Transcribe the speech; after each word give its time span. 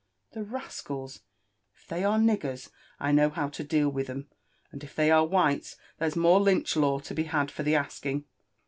"The 0.31 0.43
rascals 0.43 1.17
I— 1.17 1.19
if 1.75 1.83
thoy 1.87 2.03
are 2.09 2.19
oilers, 2.47 2.71
I 2.99 3.11
know 3.11 3.29
how 3.29 3.49
to 3.49 3.63
deal 3.63 3.87
with 3.89 4.09
'em; 4.09 4.29
and 4.71 4.83
if 4.83 4.95
they 4.95 5.11
arc 5.11 5.29
whites, 5.29 5.75
there's 5.99 6.15
more 6.15 6.39
Lynch 6.39 6.75
law 6.75 6.93
lo 6.95 7.13
be 7.15 7.25
had 7.25 7.51
for 7.51 7.61
the 7.61 7.75
asking." 7.75 8.25